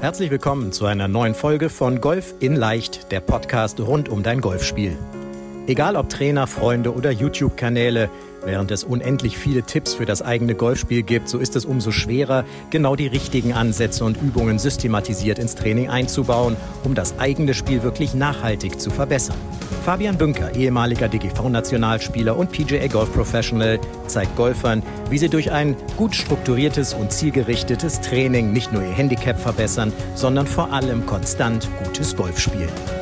[0.00, 4.40] Herzlich willkommen zu einer neuen Folge von Golf in Leicht, der Podcast rund um dein
[4.40, 4.96] Golfspiel.
[5.66, 8.08] Egal ob Trainer, Freunde oder YouTube-Kanäle,
[8.42, 12.44] Während es unendlich viele Tipps für das eigene Golfspiel gibt, so ist es umso schwerer,
[12.70, 18.14] genau die richtigen Ansätze und Übungen systematisiert ins Training einzubauen, um das eigene Spiel wirklich
[18.14, 19.36] nachhaltig zu verbessern.
[19.84, 26.14] Fabian Bünker, ehemaliger DGV-Nationalspieler und PGA Golf Professional, zeigt Golfern, wie sie durch ein gut
[26.14, 32.38] strukturiertes und zielgerichtetes Training nicht nur ihr Handicap verbessern, sondern vor allem konstant gutes Golf
[32.38, 32.99] spielen.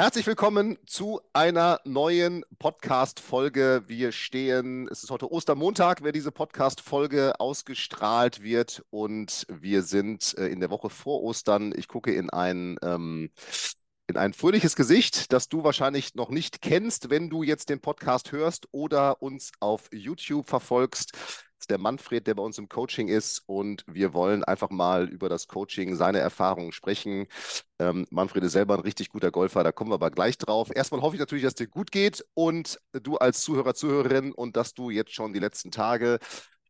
[0.00, 3.82] Herzlich willkommen zu einer neuen Podcast-Folge.
[3.86, 8.82] Wir stehen, es ist heute Ostermontag, wer diese Podcast-Folge ausgestrahlt wird.
[8.88, 11.74] Und wir sind äh, in der Woche vor Ostern.
[11.76, 13.30] Ich gucke in ein, ähm,
[14.06, 18.32] in ein fröhliches Gesicht, das du wahrscheinlich noch nicht kennst, wenn du jetzt den Podcast
[18.32, 21.12] hörst oder uns auf YouTube verfolgst
[21.60, 25.28] ist der Manfred, der bei uns im Coaching ist und wir wollen einfach mal über
[25.28, 27.26] das Coaching, seine Erfahrungen sprechen.
[27.78, 30.70] Ähm, Manfred ist selber ein richtig guter Golfer, da kommen wir aber gleich drauf.
[30.74, 34.74] Erstmal hoffe ich natürlich, dass dir gut geht und du als Zuhörer, Zuhörerin und dass
[34.74, 36.18] du jetzt schon die letzten Tage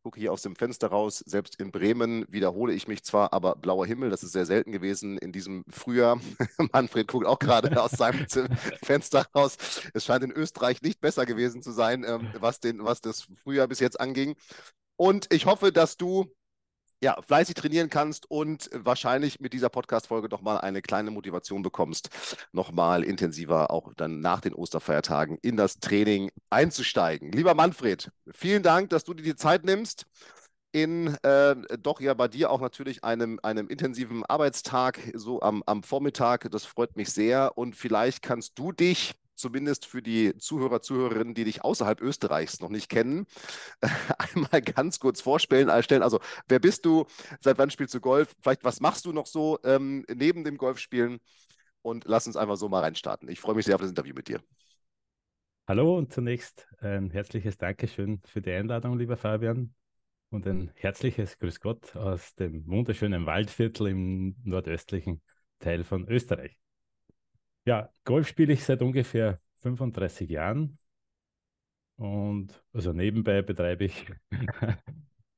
[0.00, 1.22] ich gucke hier aus dem Fenster raus.
[1.26, 5.18] Selbst in Bremen wiederhole ich mich zwar, aber blauer Himmel, das ist sehr selten gewesen
[5.18, 6.18] in diesem Frühjahr.
[6.72, 8.26] Manfred guckt auch gerade aus seinem
[8.82, 9.58] Fenster raus.
[9.92, 13.68] Es scheint in Österreich nicht besser gewesen zu sein, ähm, was, den, was das Frühjahr
[13.68, 14.36] bis jetzt anging.
[15.00, 16.26] Und ich hoffe, dass du
[17.02, 22.10] ja, fleißig trainieren kannst und wahrscheinlich mit dieser Podcast-Folge nochmal eine kleine Motivation bekommst,
[22.52, 27.32] nochmal intensiver auch dann nach den Osterfeiertagen in das Training einzusteigen.
[27.32, 30.04] Lieber Manfred, vielen Dank, dass du dir die Zeit nimmst
[30.72, 35.82] in äh, doch ja bei dir auch natürlich einem, einem intensiven Arbeitstag, so am, am
[35.82, 36.50] Vormittag.
[36.50, 37.56] Das freut mich sehr.
[37.56, 42.68] Und vielleicht kannst du dich zumindest für die Zuhörer, Zuhörerinnen, die dich außerhalb Österreichs noch
[42.68, 43.26] nicht kennen,
[44.18, 46.02] einmal ganz kurz vorstellen, äh.
[46.02, 47.06] Also, wer bist du?
[47.40, 48.34] Seit wann spielst du Golf?
[48.40, 51.20] Vielleicht, was machst du noch so ähm, neben dem Golfspielen?
[51.82, 53.28] Und lass uns einfach so mal reinstarten.
[53.30, 54.40] Ich freue mich sehr auf das Interview mit dir.
[55.66, 59.74] Hallo und zunächst ein herzliches Dankeschön für die Einladung, lieber Fabian.
[60.28, 65.22] Und ein herzliches Grüß Gott aus dem wunderschönen Waldviertel im nordöstlichen
[65.58, 66.59] Teil von Österreich.
[67.64, 70.78] Ja, Golf spiele ich seit ungefähr 35 Jahren.
[71.96, 74.06] Und also nebenbei betreibe ich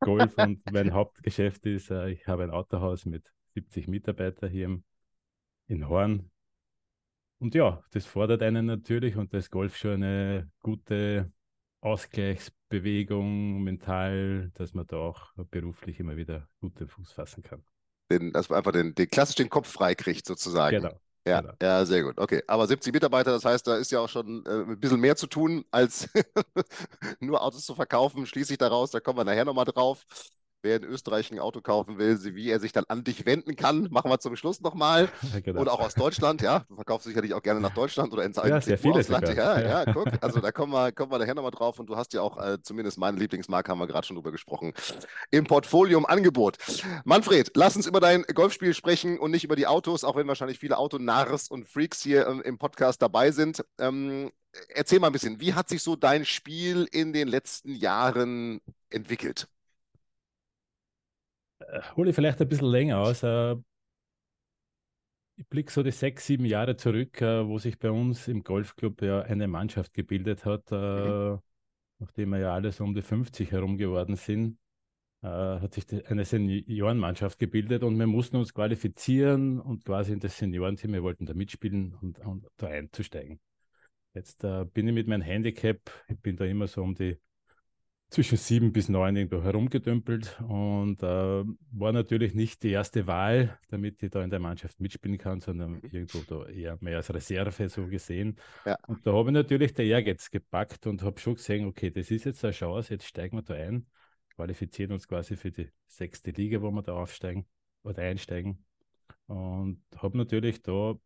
[0.01, 3.25] Golf und mein Hauptgeschäft ist, äh, ich habe ein Autohaus mit
[3.55, 4.85] 70 Mitarbeitern hier im,
[5.67, 6.31] in Horn.
[7.39, 11.33] Und ja, das fordert einen natürlich und das Golf schon eine gute
[11.81, 17.65] Ausgleichsbewegung mental, dass man da auch beruflich immer wieder gut den Fuß fassen kann.
[18.09, 20.83] Den, dass man einfach den, den klassisch den Kopf frei kriegt, sozusagen.
[20.83, 21.01] Genau.
[21.27, 21.55] Ja, genau.
[21.63, 22.19] ja, sehr gut.
[22.19, 25.15] Okay, aber 70 Mitarbeiter, das heißt, da ist ja auch schon äh, ein bisschen mehr
[25.15, 26.09] zu tun, als
[27.21, 28.27] nur Autos zu verkaufen.
[28.27, 30.05] Schließe ich daraus, da kommen wir nachher nochmal drauf
[30.63, 33.89] wer in Österreich ein Auto kaufen will, wie er sich dann an dich wenden kann,
[33.91, 35.09] machen wir zum Schluss nochmal.
[35.33, 35.61] Ja, genau.
[35.61, 36.65] Und auch aus Deutschland, ja.
[36.69, 39.29] Du verkaufst sicherlich auch gerne nach Deutschland oder ins ja, sehr viele Ausland.
[39.29, 40.09] Ja, ja, guck.
[40.21, 41.79] Also da kommen wir, kommen wir nachher nochmal drauf.
[41.79, 44.75] Und du hast ja auch, äh, zumindest meine Lieblingsmarke, haben wir gerade schon drüber gesprochen,
[45.31, 46.59] im Portfolio im Angebot.
[47.05, 50.59] Manfred, lass uns über dein Golfspiel sprechen und nicht über die Autos, auch wenn wahrscheinlich
[50.59, 53.65] viele Autonarrs und Freaks hier ähm, im Podcast dabei sind.
[53.79, 54.31] Ähm,
[54.69, 59.49] erzähl mal ein bisschen, wie hat sich so dein Spiel in den letzten Jahren entwickelt?
[61.73, 63.23] Äh, hole ich vielleicht ein bisschen länger aus.
[63.23, 63.57] Äh,
[65.37, 69.01] ich blicke so die sechs, sieben Jahre zurück, äh, wo sich bei uns im Golfclub
[69.03, 71.41] ja eine Mannschaft gebildet hat, mhm.
[71.99, 74.59] nachdem wir ja alle so um die 50 herum geworden sind,
[75.25, 80.93] hat sich eine Seniorenmannschaft gebildet und wir mussten uns qualifizieren und quasi in das Seniorenteam,
[80.93, 83.39] wir wollten da mitspielen und, und da einzusteigen.
[84.15, 85.79] Jetzt äh, bin ich mit meinem Handicap,
[86.09, 87.19] ich bin da immer so um die
[88.13, 94.03] zwischen sieben bis neun irgendwo herumgedümpelt und äh, war natürlich nicht die erste Wahl, damit
[94.03, 95.89] ich da in der Mannschaft mitspielen kann, sondern mhm.
[95.91, 98.37] irgendwo da eher mehr als Reserve so gesehen.
[98.67, 98.77] Ja.
[98.87, 102.25] Und da habe ich natürlich der Ehrgeiz gepackt und habe schon gesehen, okay, das ist
[102.25, 103.87] jetzt eine Chance, jetzt steigen wir da ein,
[104.37, 107.47] qualifizieren uns quasi für die sechste Liga, wo wir da aufsteigen
[107.83, 108.63] oder einsteigen.
[109.27, 110.97] Und habe natürlich da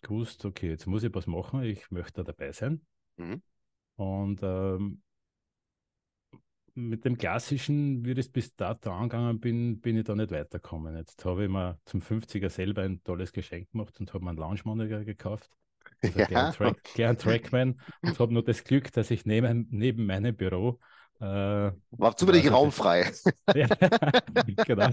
[0.00, 2.82] gewusst, okay, jetzt muss ich was machen, ich möchte da dabei sein.
[3.16, 3.42] Mhm.
[3.96, 5.02] Und ähm,
[6.74, 10.96] mit dem klassischen, wie ich es bis dato angegangen bin, bin ich da nicht weitergekommen.
[10.96, 14.38] Jetzt habe ich mir zum 50er selber ein tolles Geschenk gemacht und habe mir einen
[14.38, 15.50] Lounge Monitor gekauft.
[16.02, 16.26] Also ja.
[16.26, 20.78] gern, Track, gern Trackman und habe nur das Glück, dass ich neben, neben meinem Büro
[21.20, 23.10] äh, War zufällig also, raumfrei.
[23.54, 23.66] ja,
[24.64, 24.88] genau.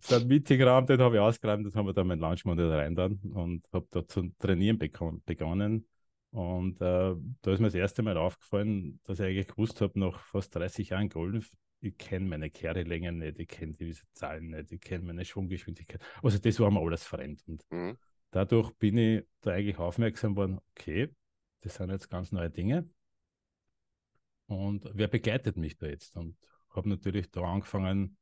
[0.00, 2.96] So ein Meetingraum, den habe ich ausgeräumt, das haben wir dann meinen Lounge Monitor rein
[2.96, 5.86] dann und habe da zu trainieren begonnen
[6.36, 10.20] Und äh, da ist mir das erste Mal aufgefallen, dass ich eigentlich gewusst habe, nach
[10.26, 11.50] fast 30 Jahren Golf
[11.80, 16.00] ich kenne meine Kehrelängen nicht, ich kenne diese Zahlen nicht, ich kenne meine Schwunggeschwindigkeit.
[16.22, 17.42] Also das war mir alles fremd.
[17.46, 17.96] Und mhm.
[18.30, 21.14] dadurch bin ich da eigentlich aufmerksam geworden, okay,
[21.60, 22.88] das sind jetzt ganz neue Dinge.
[24.46, 26.16] Und wer begleitet mich da jetzt?
[26.16, 26.36] Und
[26.70, 28.16] habe natürlich da angefangen,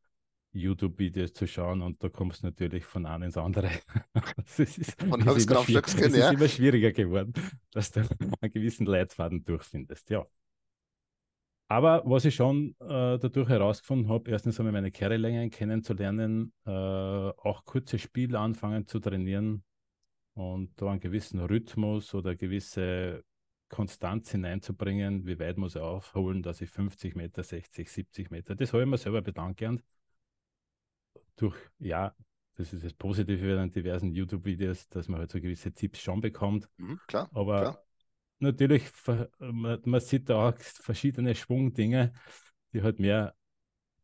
[0.54, 3.70] YouTube-Videos zu schauen und da kommst du natürlich von einem ins andere.
[4.36, 6.28] das ist, von ist, immer, schwierig, das ja.
[6.28, 7.32] ist immer schwieriger geworden,
[7.72, 8.00] dass du
[8.40, 10.10] einen gewissen Leitfaden durchfindest.
[10.10, 10.26] Ja.
[11.68, 17.64] Aber was ich schon äh, dadurch herausgefunden habe, erstens einmal meine Kehrelängen kennenzulernen, äh, auch
[17.64, 19.64] kurze Spiele anfangen zu trainieren
[20.34, 23.24] und da einen gewissen Rhythmus oder gewisse
[23.68, 28.72] Konstanz hineinzubringen, wie weit muss ich aufholen, dass ich 50 Meter, 60, 70 Meter, das
[28.72, 29.60] habe ich mir selber bedankt
[31.36, 32.14] durch, ja,
[32.56, 36.68] das ist das Positive an diversen YouTube-Videos, dass man halt so gewisse Tipps schon bekommt.
[36.76, 37.28] Mhm, klar.
[37.32, 37.84] Aber klar.
[38.38, 38.84] natürlich,
[39.38, 42.12] man, man, sieht da auch verschiedene Schwungdinge,
[42.72, 43.34] die halt mehr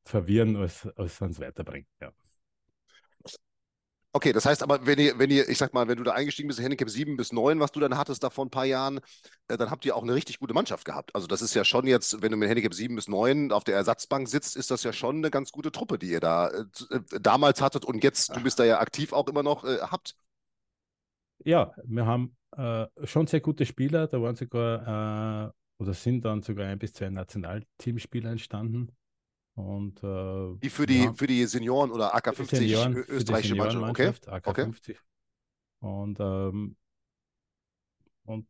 [0.05, 1.87] verwirren, als, als uns weiterbringen.
[2.01, 2.13] Ja.
[4.13, 6.49] Okay, das heißt aber, wenn ihr, wenn ihr, ich sag mal, wenn du da eingestiegen
[6.49, 8.99] bist, Handicap 7 bis 9, was du dann hattest da vor ein paar Jahren,
[9.47, 11.15] äh, dann habt ihr auch eine richtig gute Mannschaft gehabt.
[11.15, 13.77] Also das ist ja schon jetzt, wenn du mit Handicap 7 bis 9 auf der
[13.77, 17.21] Ersatzbank sitzt, ist das ja schon eine ganz gute Truppe, die ihr da äh, äh
[17.21, 20.17] damals hattet und jetzt, du bist da ja aktiv auch immer noch, äh, habt.
[21.45, 26.67] Ja, wir haben äh, schon sehr gute Spieler, da waren sogar oder sind dann sogar
[26.67, 28.93] ein bis zwei Nationalteamspieler entstanden.
[29.55, 34.51] Und, äh, Wie für die, ja, für die Senioren oder AK50 Senioren, österreichische Mannschaft, okay?
[34.51, 34.91] AK50.
[34.91, 34.97] Okay.
[35.81, 36.77] Und, ähm,
[38.25, 38.47] und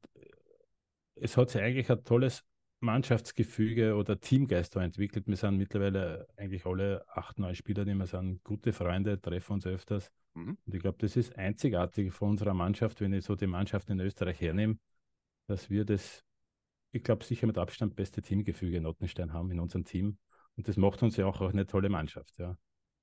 [1.14, 2.44] es hat sich eigentlich ein tolles
[2.80, 5.26] Mannschaftsgefüge oder Teamgeist entwickelt.
[5.26, 9.66] Wir sind mittlerweile eigentlich alle acht, neun Spieler, die wir sind gute Freunde, treffen uns
[9.66, 10.10] öfters.
[10.34, 10.56] Mhm.
[10.64, 14.00] Und ich glaube, das ist einzigartig von unserer Mannschaft, wenn ich so die Mannschaft in
[14.00, 14.78] Österreich hernehme,
[15.46, 16.24] dass wir das,
[16.92, 20.16] ich glaube, sicher mit Abstand beste Teamgefüge in Nottenstein haben in unserem Team.
[20.56, 22.56] Und das macht uns ja auch eine tolle Mannschaft, ja.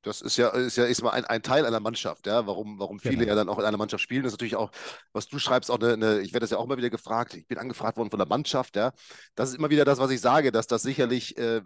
[0.03, 2.45] Das ist ja, ist ja ist mal ein, ein Teil einer Mannschaft, ja.
[2.47, 3.29] Warum, warum viele genau.
[3.29, 4.71] ja dann auch in einer Mannschaft spielen, das ist natürlich auch,
[5.11, 7.47] was du schreibst, auch eine, eine, ich werde das ja auch immer wieder gefragt, ich
[7.47, 8.94] bin angefragt worden von der Mannschaft, ja.
[9.35, 11.61] Das ist immer wieder das, was ich sage, dass das sicherlich äh,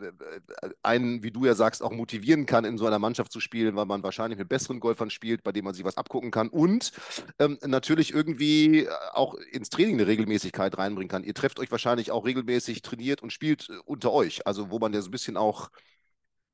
[0.81, 3.86] einen, wie du ja sagst, auch motivieren kann, in so einer Mannschaft zu spielen, weil
[3.86, 6.92] man wahrscheinlich mit besseren Golfern spielt, bei denen man sich was abgucken kann und
[7.39, 11.24] ähm, natürlich irgendwie auch ins Training eine Regelmäßigkeit reinbringen kann.
[11.24, 14.94] Ihr trefft euch wahrscheinlich auch regelmäßig, trainiert und spielt äh, unter euch, also wo man
[14.94, 15.69] ja so ein bisschen auch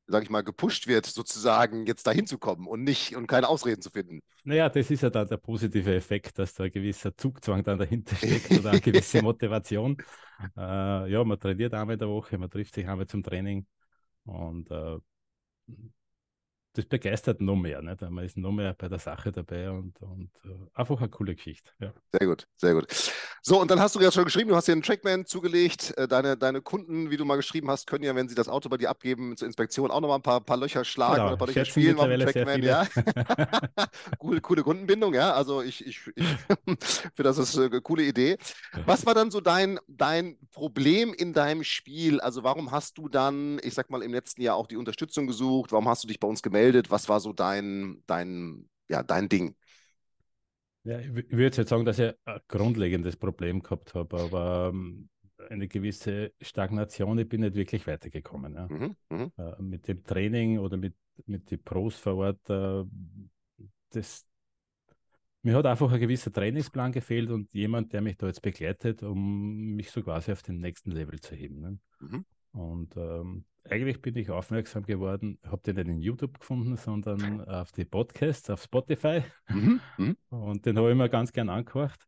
[0.08, 3.82] sage ich mal, gepusht wird, sozusagen jetzt dahin zu kommen und nicht und keine Ausreden
[3.82, 4.22] zu finden.
[4.44, 8.16] Naja, das ist ja dann der positive Effekt, dass da ein gewisser Zugzwang dann dahinter
[8.18, 9.98] steckt oder eine gewisse Motivation.
[10.58, 13.66] äh, ja, man trainiert einmal in der Woche, man trifft sich einmal zum Training
[14.26, 14.98] und äh,
[16.78, 17.82] das begeistert noch mehr.
[17.82, 18.02] Nicht?
[18.02, 21.72] Man ist noch mehr bei der Sache dabei und, und uh, einfach eine coole Geschichte.
[21.80, 21.92] Ja.
[22.12, 22.86] Sehr gut, sehr gut.
[23.42, 25.98] So, und dann hast du ja schon geschrieben, du hast dir einen Trackman zugelegt.
[25.98, 28.70] Äh, deine, deine Kunden, wie du mal geschrieben hast, können ja, wenn sie das Auto
[28.70, 31.38] bei dir abgeben zur Inspektion, auch nochmal ein paar, paar Löcher schlagen genau, oder ein
[31.40, 32.62] paar Löcher spielen auf dem Trackman.
[32.62, 32.86] Ja.
[34.20, 35.34] coole, coole Kundenbindung, ja.
[35.34, 36.26] Also ich, ich, ich
[36.66, 38.38] finde, das ist eine coole Idee.
[38.86, 42.20] Was war dann so dein, dein Problem in deinem Spiel?
[42.20, 45.72] Also warum hast du dann, ich sag mal, im letzten Jahr auch die Unterstützung gesucht?
[45.72, 46.67] Warum hast du dich bei uns gemeldet?
[46.68, 46.92] Gemeldet?
[46.92, 49.56] Was war so dein, dein, ja, dein Ding?
[50.84, 55.10] Ja, ich würde jetzt sagen, dass ich ein grundlegendes Problem gehabt habe, aber ähm,
[55.50, 58.54] eine gewisse Stagnation, ich bin nicht wirklich weitergekommen.
[58.54, 58.68] Ja.
[58.70, 59.32] Mhm, mh.
[59.38, 60.96] äh, mit dem Training oder mit,
[61.26, 62.84] mit den Pros vor Ort, äh,
[63.90, 64.28] das,
[65.42, 69.76] mir hat einfach ein gewisser Trainingsplan gefehlt und jemand, der mich da jetzt begleitet, um
[69.76, 71.60] mich so quasi auf den nächsten Level zu heben.
[71.60, 71.80] Ne?
[72.00, 72.26] Mhm.
[72.52, 77.72] Und ähm, eigentlich bin ich aufmerksam geworden, habe den nicht in YouTube gefunden, sondern auf
[77.72, 79.24] die Podcasts, auf Spotify.
[79.50, 79.80] Mhm.
[79.98, 80.18] Mhm.
[80.30, 82.08] Und den habe ich mir ganz gern angehört,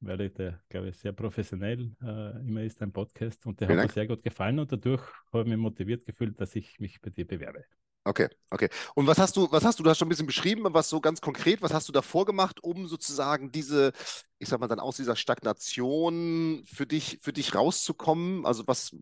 [0.00, 3.46] weil der, glaube ich, sehr professionell äh, immer ist, ein Podcast.
[3.46, 3.90] Und der Vielen hat Dank.
[3.90, 7.10] mir sehr gut gefallen und dadurch habe ich mich motiviert gefühlt, dass ich mich bei
[7.10, 7.64] dir bewerbe.
[8.04, 8.68] Okay, okay.
[8.94, 11.00] Und was hast du, was hast du, du hast schon ein bisschen beschrieben, was so
[11.00, 13.92] ganz konkret, was hast du davor gemacht, um sozusagen diese,
[14.38, 18.46] ich sag mal, dann aus dieser Stagnation für dich, für dich rauszukommen?
[18.46, 18.94] Also was,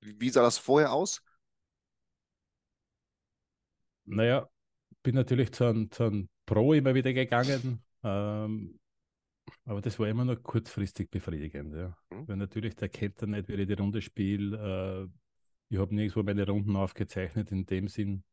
[0.00, 1.20] wie sah das vorher aus?
[4.08, 4.48] Naja,
[5.02, 8.78] bin natürlich zu einem, zu einem Pro immer wieder gegangen, ähm,
[9.64, 11.74] aber das war immer nur kurzfristig befriedigend.
[11.74, 11.96] Ja.
[12.10, 12.28] Mhm.
[12.28, 15.08] Weil natürlich, der kennt dann nicht, wie ich die Runde spiele.
[15.08, 15.08] Äh,
[15.70, 18.24] ich habe nirgendwo meine Runden aufgezeichnet in dem Sinn.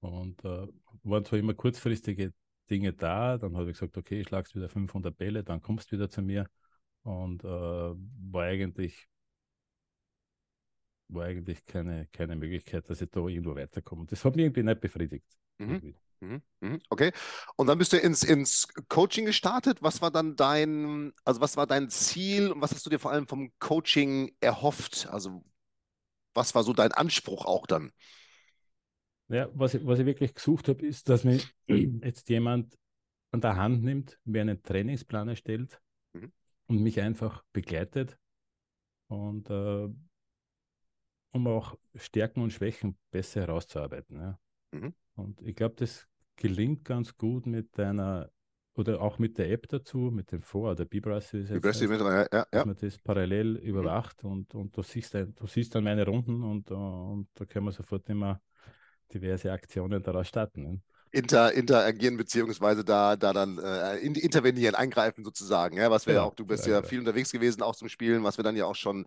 [0.00, 0.66] Und äh,
[1.02, 2.32] waren zwar immer kurzfristige
[2.70, 5.96] Dinge da, dann habe ich gesagt, okay, ich schlagst wieder 500 Bälle, dann kommst du
[5.96, 6.46] wieder zu mir.
[7.02, 9.08] Und äh, war eigentlich
[11.08, 14.06] war eigentlich keine, keine Möglichkeit, dass ich da irgendwo weiterkomme.
[14.06, 15.26] Das hat mich irgendwie nicht befriedigt.
[15.58, 15.94] Mhm.
[16.20, 16.42] Mhm.
[16.60, 16.80] mhm.
[16.90, 17.12] Okay.
[17.56, 19.82] Und dann bist du ins, ins Coaching gestartet.
[19.82, 23.10] Was war dann dein, also was war dein Ziel und was hast du dir vor
[23.10, 25.08] allem vom Coaching erhofft?
[25.10, 25.44] Also
[26.34, 27.92] was war so dein Anspruch auch dann?
[29.28, 32.76] Ja, was ich, was ich wirklich gesucht habe, ist, dass mir jetzt jemand
[33.30, 35.80] an der Hand nimmt, mir einen Trainingsplan erstellt
[36.12, 36.32] mhm.
[36.66, 38.18] und mich einfach begleitet
[39.08, 39.88] und äh,
[41.32, 44.20] um auch Stärken und Schwächen besser herauszuarbeiten.
[44.20, 44.38] Ja.
[44.72, 44.94] Mhm.
[45.14, 46.06] Und ich glaube, das
[46.36, 48.30] gelingt ganz gut mit deiner
[48.78, 51.90] oder auch mit der App dazu, mit dem Vor- oder Bibras ist jetzt, heißt,
[52.32, 52.46] ja, ja.
[52.50, 53.66] dass man das parallel mhm.
[53.66, 54.30] überwacht mhm.
[54.30, 58.08] und, und du, siehst, du siehst dann meine Runden und, und da können wir sofort
[58.08, 58.40] immer
[59.12, 60.82] diverse Aktionen daraus starten.
[61.10, 65.76] Inter, interagieren beziehungsweise da, da dann äh, intervenieren, eingreifen sozusagen.
[65.76, 68.24] Ja, was wir ja, auch, du bist ja, ja viel unterwegs gewesen auch zum Spielen,
[68.24, 69.06] was wir dann ja auch schon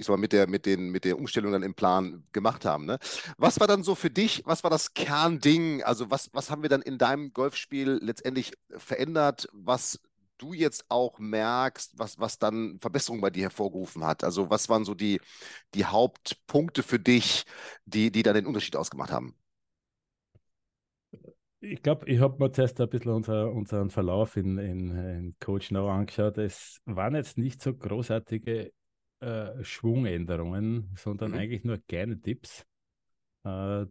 [0.00, 2.86] ich sag mal, mit der, mit den, mit der Umstellung dann im Plan gemacht haben.
[2.86, 2.98] Ne?
[3.36, 5.82] Was war dann so für dich, was war das Kernding?
[5.82, 10.00] Also was, was haben wir dann in deinem Golfspiel letztendlich verändert, was
[10.38, 14.24] du jetzt auch merkst, was, was dann Verbesserungen bei dir hervorgerufen hat?
[14.24, 15.20] Also was waren so die,
[15.74, 17.44] die Hauptpunkte für dich,
[17.84, 19.34] die, die dann den Unterschied ausgemacht haben?
[21.62, 25.70] Ich glaube, ich habe mir zuerst ein bisschen unser, unseren Verlauf in, in, in Coach
[25.70, 26.38] Now angeschaut.
[26.38, 28.72] Es waren jetzt nicht so großartige
[29.20, 31.38] äh, Schwungänderungen, sondern mhm.
[31.38, 32.64] eigentlich nur kleine Tipps.
[33.44, 33.84] Äh,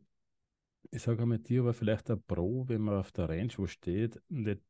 [0.92, 4.20] ich sage mal, dir aber vielleicht ein Pro, wenn man auf der Range wo steht,
[4.30, 4.62] nicht,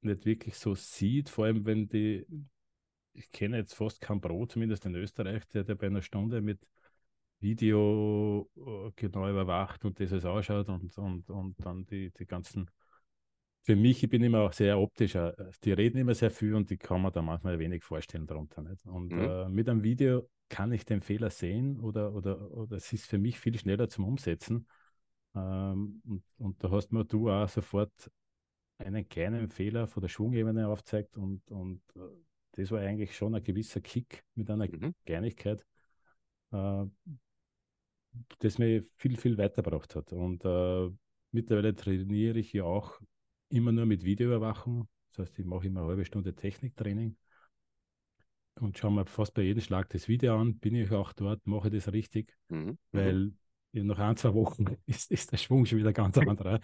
[0.00, 2.26] nicht wirklich so sieht, vor allem wenn die,
[3.12, 6.66] ich kenne jetzt fast kein Pro, zumindest in Österreich, der, der bei einer Stunde mit
[7.40, 12.70] Video äh, genau überwacht und das es ausschaut und, und, und dann die, die ganzen.
[13.62, 15.34] Für mich, ich bin immer auch sehr optischer.
[15.62, 18.62] Die reden immer sehr viel und die kann man da manchmal wenig vorstellen darunter.
[18.62, 18.86] Nicht?
[18.86, 19.18] Und mhm.
[19.18, 23.18] äh, mit einem Video kann ich den Fehler sehen oder, oder, oder es ist für
[23.18, 24.66] mich viel schneller zum Umsetzen.
[25.34, 27.92] Ähm, und, und, da hast mir du auch sofort
[28.78, 32.00] einen kleinen Fehler von der Schwungebene aufzeigt und, und äh,
[32.52, 34.94] das war eigentlich schon ein gewisser Kick mit einer mhm.
[35.04, 35.64] Kleinigkeit,
[36.52, 36.84] äh,
[38.40, 40.12] das mir viel, viel weitergebracht hat.
[40.12, 40.90] Und äh,
[41.32, 43.00] mittlerweile trainiere ich ja auch
[43.48, 44.88] immer nur mit Videoüberwachung.
[45.10, 47.16] Das heißt, ich mache immer eine halbe Stunde Techniktraining
[48.60, 50.58] und schaue mir fast bei jedem Schlag das Video an.
[50.58, 52.58] Bin ich auch dort, mache das richtig, mhm.
[52.58, 52.78] mhm.
[52.92, 53.32] weil
[53.72, 56.60] in noch ein, zwei Wochen ist, ist der Schwung schon wieder ganz anderer.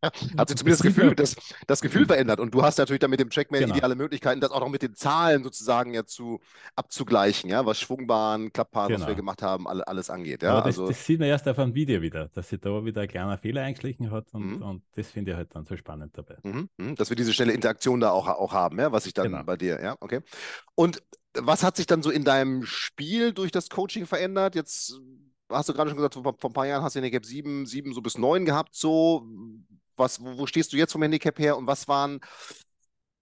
[0.00, 1.36] Hat sich zumindest das Gefühl, das,
[1.66, 2.40] das Gefühl verändert.
[2.40, 3.74] Und du hast natürlich dann mit dem Trackman genau.
[3.74, 6.40] ideale Möglichkeiten, das auch noch mit den Zahlen sozusagen ja zu
[6.74, 9.00] abzugleichen, ja, was Schwungbahn, Klappbahn, genau.
[9.00, 9.22] was wir genau.
[9.22, 10.42] gemacht haben, alles angeht.
[10.42, 10.52] Ja?
[10.52, 13.02] Aber das, also, das sieht man erst auf einem Video wieder, dass sich da wieder
[13.02, 14.62] ein kleiner Fehler eingeschlichen hat und, mhm.
[14.62, 16.38] und das finde ich halt dann so spannend dabei.
[16.42, 16.68] Mhm.
[16.78, 16.94] mhm.
[16.96, 19.44] Dass wir diese schnelle Interaktion da auch, auch haben, ja, was ich dann genau.
[19.44, 20.20] bei dir, ja, okay.
[20.74, 21.02] Und
[21.34, 24.54] was hat sich dann so in deinem Spiel durch das Coaching verändert?
[24.54, 25.00] Jetzt
[25.52, 27.92] hast du gerade schon gesagt, vor, vor ein paar Jahren hast du Handicap 7, 7
[27.92, 29.26] so bis 9 gehabt, so.
[29.96, 32.20] Was, wo, wo stehst du jetzt vom Handicap her und was waren,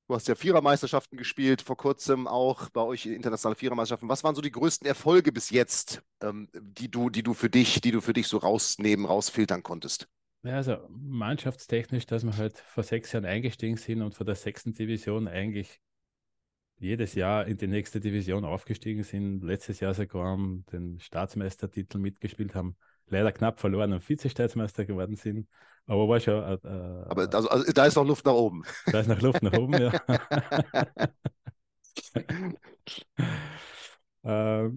[0.07, 4.09] du hast ja Vierermeisterschaften gespielt, vor kurzem auch bei euch internationale Vierermeisterschaften.
[4.09, 7.81] Was waren so die größten Erfolge bis jetzt, ähm, die du, die du für dich,
[7.81, 10.09] die du für dich so rausnehmen, rausfiltern konntest?
[10.43, 14.73] Ja, also mannschaftstechnisch, dass wir halt vor sechs Jahren eingestiegen sind und vor der sechsten
[14.73, 15.81] Division eigentlich
[16.81, 20.37] jedes Jahr in die nächste Division aufgestiegen sind, letztes Jahr sogar
[20.73, 25.47] den Staatsmeistertitel mitgespielt haben, leider knapp verloren und Vizestaatsmeister geworden sind.
[25.87, 26.43] Aber war schon.
[26.43, 28.63] Äh, äh aber also, also, da ist noch Luft nach oben.
[28.87, 29.93] Da ist noch Luft nach oben, ja.
[34.67, 34.71] äh,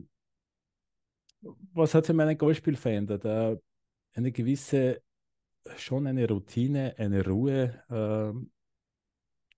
[1.74, 3.24] was hat sich in meinem Golfspiel verändert?
[3.24, 3.58] Äh,
[4.14, 5.02] eine gewisse,
[5.78, 8.52] schon eine Routine, eine Ruhe, ähm,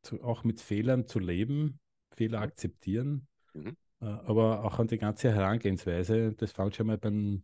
[0.04, 1.80] zu, auch mit Fehlern zu leben,
[2.16, 2.44] Fehler mhm.
[2.44, 3.76] akzeptieren, mhm.
[4.02, 6.34] Äh, aber auch an die ganze Herangehensweise.
[6.34, 7.44] Das fängt schon mal beim,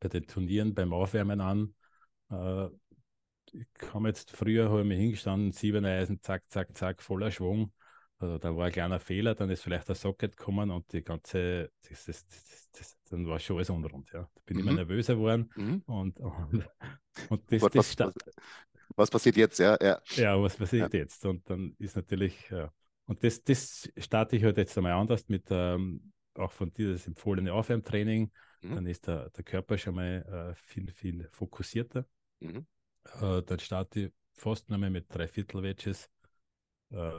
[0.00, 1.74] bei den Turnieren, beim Aufwärmen an.
[2.30, 2.68] Äh,
[3.52, 7.72] ich kam jetzt früher, habe ich mich hingestanden, sieben Eisen, zack, zack, zack, voller Schwung.
[8.18, 11.70] Also da war ein kleiner Fehler, dann ist vielleicht ein Socket gekommen und die ganze,
[11.88, 12.26] das, das,
[12.72, 14.10] das, dann war schon alles unrund.
[14.12, 14.22] Ja.
[14.34, 14.78] Da bin ich immer mhm.
[14.78, 15.82] nervöser geworden mhm.
[15.86, 16.68] und, und,
[17.28, 18.14] und das, was, was,
[18.96, 19.58] was, passiert jetzt?
[19.58, 20.00] Ja, ja.
[20.14, 21.00] ja was passiert ja.
[21.00, 21.24] jetzt?
[21.26, 22.72] Und dann ist natürlich, ja,
[23.06, 27.06] und das, das starte ich halt jetzt einmal anders mit ähm, auch von dir das
[27.06, 28.30] empfohlene Aufwärmtraining.
[28.62, 28.74] Mhm.
[28.74, 32.06] Dann ist der, der Körper schon mal äh, viel, viel fokussierter.
[32.40, 32.66] Mhm.
[33.20, 36.10] Äh, dann starte ich fast nochmal mit Dreiviertel-Wedges.
[36.90, 37.10] Äh,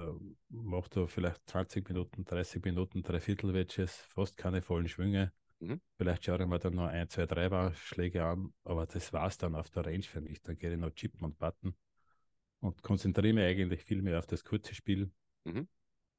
[0.50, 5.32] mache da vielleicht 20 Minuten, 30 Minuten Dreiviertel-Wedges, fast keine vollen Schwünge.
[5.60, 5.82] Mhm.
[5.98, 9.38] Vielleicht schaue ich mir dann noch ein, zwei, drei Schläge an, aber das war es
[9.38, 10.42] dann auf der Range für mich.
[10.42, 11.76] Dann gehe ich noch Chippen und Button
[12.60, 15.12] und konzentriere mich eigentlich viel mehr auf das kurze Spiel.
[15.46, 15.68] Mhm.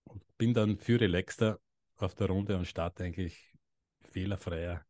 [0.04, 1.58] Und bin dann für relaxter
[1.98, 3.54] auf der Runde und starte eigentlich
[4.00, 4.84] fehlerfreier,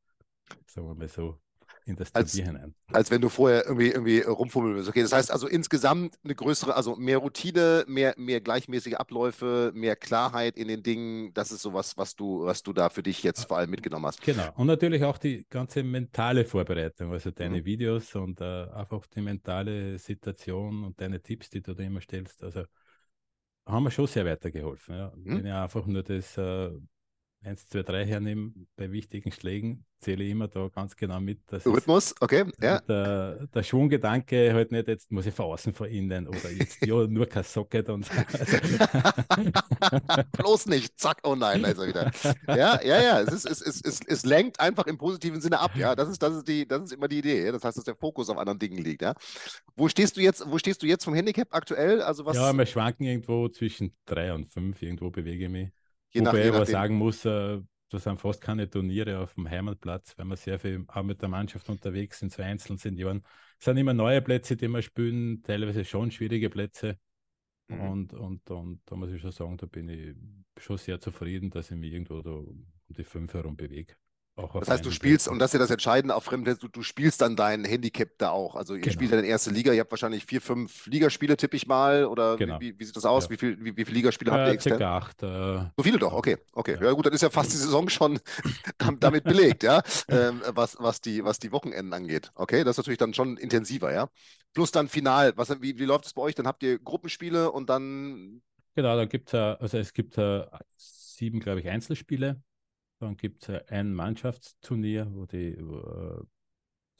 [0.66, 1.40] sagen wir mal so.
[1.86, 2.74] in das als, Turnier hinein.
[2.88, 4.88] Als wenn du vorher irgendwie, irgendwie rumfummeln willst.
[4.88, 9.96] Okay, das heißt also insgesamt eine größere, also mehr Routine, mehr, mehr gleichmäßige Abläufe, mehr
[9.96, 11.32] Klarheit in den Dingen.
[11.32, 14.20] Das ist sowas, was du, was du da für dich jetzt vor allem mitgenommen hast.
[14.22, 14.52] Genau.
[14.56, 17.64] Und natürlich auch die ganze mentale Vorbereitung, also deine mhm.
[17.64, 22.42] Videos und äh, einfach die mentale Situation und deine Tipps, die du da immer stellst.
[22.42, 22.64] Also
[23.66, 24.96] haben wir schon sehr weitergeholfen.
[24.96, 25.12] Ja.
[25.16, 25.38] Mhm.
[25.38, 26.70] Wenn ich einfach nur das äh,
[27.42, 31.40] 1, 2, 3 hernehme, bei wichtigen Schlägen zähle ich immer da ganz genau mit.
[31.50, 32.80] Rhythmus, okay, ja.
[32.80, 37.06] Der, der Schwunggedanke halt nicht, jetzt muss ich von außen vor innen oder jetzt ja,
[37.06, 38.12] nur kein Socket und so.
[40.32, 42.10] Bloß nicht, zack, oh nein, er wieder.
[42.48, 45.76] Ja, ja, ja, es, ist, es, es, es, es lenkt einfach im positiven Sinne ab,
[45.76, 47.96] ja, das ist, das ist, die, das ist immer die Idee, das heißt, dass der
[47.96, 49.14] Fokus auf anderen Dingen liegt, ja.
[49.76, 52.02] Wo stehst du jetzt, wo stehst du jetzt vom Handicap aktuell?
[52.02, 52.36] Also was...
[52.36, 55.70] Ja, wir schwanken irgendwo zwischen drei und fünf, irgendwo bewege ich mich.
[56.16, 59.50] Je Wobei nach, ich aber sagen muss, äh, da sind fast keine Turniere auf dem
[59.50, 63.22] Heimatplatz, weil wir sehr viel auch mit der Mannschaft unterwegs sind, so einzelnen Senioren.
[63.58, 66.98] Es sind immer neue Plätze, die wir spielen, teilweise schon schwierige Plätze.
[67.68, 67.80] Mhm.
[67.80, 70.16] Und, und, und da muss ich schon sagen, da bin ich
[70.62, 73.94] schon sehr zufrieden, dass ich mich irgendwo da um die fünf herum bewege
[74.36, 77.22] das heißt, du spielst, und das ist ja das Entscheidende auf Fremdplätzen, du, du spielst
[77.22, 78.54] dann dein Handicap da auch.
[78.54, 78.92] Also ihr genau.
[78.92, 82.04] spielt ja in erste Liga, ihr habt wahrscheinlich vier, fünf Ligaspiele, tippe ich mal.
[82.04, 82.60] Oder genau.
[82.60, 83.24] wie, wie, sieht das aus?
[83.24, 83.30] Ja.
[83.30, 84.78] Wie, viel, wie, wie viele Ligaspiele äh, habt ihr extern?
[84.78, 85.22] Circa acht.
[85.22, 86.36] Äh, so viele doch, okay.
[86.52, 86.76] okay.
[86.78, 86.88] Ja.
[86.88, 86.92] ja.
[86.92, 88.20] gut, dann ist ja fast die Saison schon
[89.00, 92.30] damit belegt, ja, ähm, was, was, die, was die Wochenenden angeht.
[92.34, 94.08] Okay, das ist natürlich dann schon intensiver, ja.
[94.52, 95.32] Plus dann final.
[95.36, 96.34] Was, wie, wie läuft es bei euch?
[96.34, 98.42] Dann habt ihr Gruppenspiele und dann.
[98.74, 100.20] Genau, da gibt es, also es gibt
[100.76, 102.42] sieben, glaube ich, Einzelspiele
[102.98, 106.24] dann gibt es ein Mannschaftsturnier, wo die, wo, äh,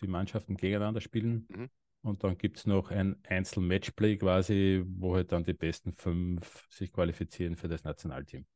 [0.00, 1.47] die Mannschaften gegeneinander spielen.
[1.49, 1.71] Mhm.
[2.03, 6.93] Und dann gibt es noch ein Einzel-Matchplay quasi, wo halt dann die besten fünf sich
[6.93, 8.47] qualifizieren für das Nationalteam.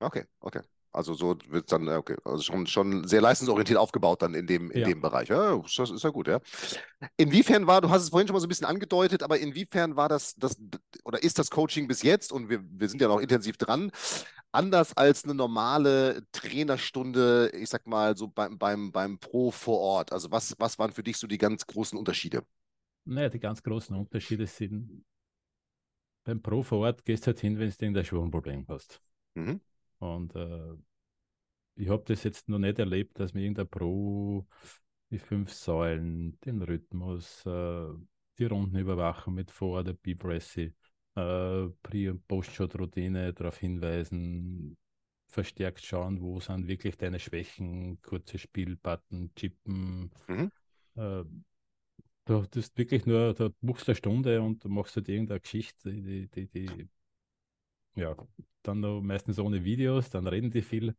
[0.00, 0.60] Okay, okay.
[0.92, 4.70] Also so wird es dann, okay, also schon, schon sehr leistungsorientiert aufgebaut dann in dem,
[4.70, 4.86] in ja.
[4.86, 5.28] dem Bereich.
[5.28, 6.40] Ja, das ist ja gut, ja.
[7.16, 10.08] Inwiefern war, du hast es vorhin schon mal so ein bisschen angedeutet, aber inwiefern war
[10.08, 10.56] das, das
[11.04, 13.90] oder ist das Coaching bis jetzt, und wir, wir sind ja noch intensiv dran,
[14.52, 20.12] anders als eine normale Trainerstunde, ich sag mal, so beim, beim, beim Pro vor Ort?
[20.12, 22.42] Also was, was waren für dich so die ganz großen Unterschiede?
[23.04, 25.04] Naja, die ganz großen Unterschiede sind,
[26.26, 29.00] beim Pro vor Ort gehst du halt hin, wenn du irgendein Schwungproblem hast.
[29.34, 29.60] Mhm.
[29.98, 30.74] Und äh,
[31.76, 34.46] ich habe das jetzt noch nicht erlebt, dass mir irgendein Pro
[35.10, 37.86] die fünf Säulen, den Rhythmus, äh,
[38.38, 40.74] die Rundenüberwachung mit Vor- oder B-Pressy,
[41.14, 44.76] äh, Pre- und Post-Shot-Routine darauf hinweisen,
[45.28, 50.10] verstärkt schauen, wo sind wirklich deine Schwächen, kurze Spielbutton, Chippen.
[50.28, 50.50] Mhm.
[50.96, 51.24] Äh,
[52.24, 56.28] du hast wirklich nur, da buchst du eine Stunde und machst halt irgendeine Geschichte, die,
[56.28, 56.88] die, die
[57.96, 58.14] ja,
[58.62, 60.94] dann noch meistens ohne Videos, dann reden die viel.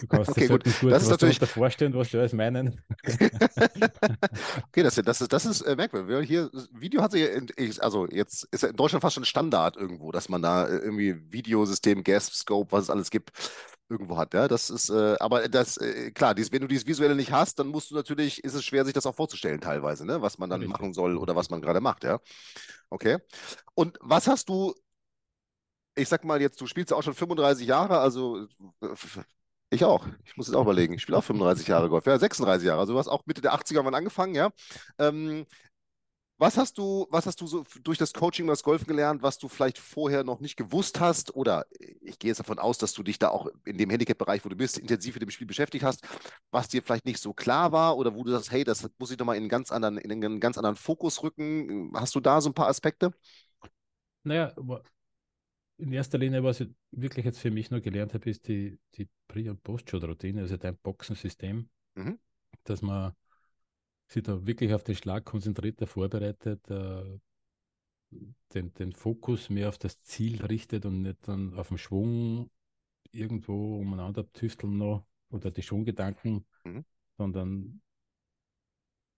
[0.00, 0.64] Du kannst okay, gut.
[0.64, 2.80] Kurz das ist natürlich vorstellen, was du alles meinen.
[4.68, 6.28] okay, das, das ist, das ist äh, merkwürdig.
[6.28, 10.42] Hier, Video hat sich, also jetzt ist in Deutschland fast schon Standard irgendwo, dass man
[10.42, 13.32] da äh, irgendwie Videosystem, Gasp, Scope, was es alles gibt,
[13.88, 14.34] irgendwo hat.
[14.34, 17.58] Ja, das ist, äh, aber das, äh, klar, dies, wenn du dieses Visuelle nicht hast,
[17.58, 20.22] dann musst du natürlich, ist es schwer, sich das auch vorzustellen teilweise, ne?
[20.22, 20.78] was man dann Richtig.
[20.78, 22.20] machen soll oder was man gerade macht, ja.
[22.88, 23.18] Okay.
[23.74, 24.74] Und was hast du
[25.94, 28.46] ich sag mal jetzt, du spielst auch schon 35 Jahre, also
[29.70, 30.06] ich auch.
[30.24, 30.94] Ich muss jetzt auch überlegen.
[30.94, 32.04] Ich spiele auch 35 Jahre Golf.
[32.06, 32.80] Ja, 36 Jahre.
[32.80, 34.50] Also du hast auch Mitte der 80er mal angefangen, ja.
[34.98, 35.46] Ähm,
[36.38, 39.38] was hast du, was hast du so durch das Coaching und das Golfen gelernt, was
[39.38, 41.36] du vielleicht vorher noch nicht gewusst hast?
[41.36, 41.66] Oder
[42.00, 44.56] ich gehe jetzt davon aus, dass du dich da auch in dem Handicap-Bereich, wo du
[44.56, 46.04] bist, intensiv mit dem Spiel beschäftigt hast,
[46.50, 49.18] was dir vielleicht nicht so klar war oder wo du sagst, hey, das muss ich
[49.18, 51.92] nochmal in einen ganz anderen, in einen ganz anderen Fokus rücken.
[51.94, 53.14] Hast du da so ein paar Aspekte?
[54.24, 54.52] Naja,
[55.78, 59.08] in erster Linie, was ich wirklich jetzt für mich nur gelernt habe, ist die, die
[59.26, 62.18] Pre- und Post-Shot-Routine, also dein Boxensystem, mhm.
[62.64, 63.12] dass man
[64.06, 67.18] sich da wirklich auf den Schlag konzentrierter vorbereitet, äh,
[68.54, 72.50] den, den Fokus mehr auf das Ziel richtet und nicht dann auf den Schwung
[73.10, 76.84] irgendwo umeinander tüfteln noch oder die Schwunggedanken, mhm.
[77.16, 77.80] sondern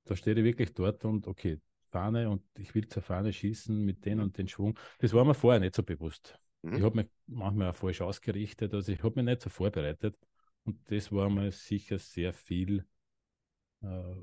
[0.05, 4.05] da stehe ich wirklich dort und okay, Fahne und ich will zur Fahne schießen mit
[4.05, 4.25] den mhm.
[4.25, 4.79] und den Schwung.
[4.99, 6.39] Das war mir vorher nicht so bewusst.
[6.65, 6.77] Mhm.
[6.77, 10.17] Ich habe mich manchmal auch falsch ausgerichtet, also ich habe mich nicht so vorbereitet.
[10.65, 12.87] Und das war mir sicher sehr viel,
[13.83, 14.15] äh,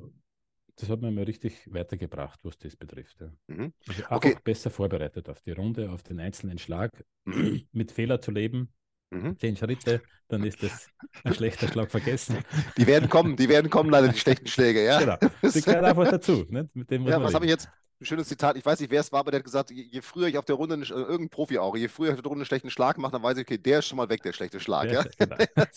[0.76, 3.22] das hat mir mal richtig weitergebracht, was das betrifft.
[3.22, 3.32] Ja.
[3.48, 3.74] Mhm.
[3.88, 4.38] Also einfach okay.
[4.44, 7.06] besser vorbereitet auf die Runde, auf den einzelnen Schlag,
[7.72, 8.74] mit Fehler zu leben.
[9.12, 9.38] Mhm.
[9.38, 10.90] Zehn Schritte, dann ist das
[11.24, 12.38] ein schlechter Schlag vergessen.
[12.78, 15.00] Die werden kommen, die werden kommen, leider die schlechten Schläge, ja.
[15.00, 15.18] Genau.
[15.44, 16.46] Die gehören einfach dazu.
[16.50, 16.70] Ne?
[16.74, 17.70] Mit dem ja, was habe ich jetzt?
[18.02, 20.02] Ein schönes Zitat, ich weiß nicht, wer es war, aber der hat gesagt, je, je
[20.02, 22.42] früher ich auf der Runde, äh, irgendein Profi auch, je früher ich auf der Runde
[22.42, 24.60] einen schlechten Schlag mache, dann weiß ich, okay, der ist schon mal weg, der schlechte
[24.60, 24.92] Schlag.
[24.92, 25.06] Ja?
[25.18, 25.36] Genau.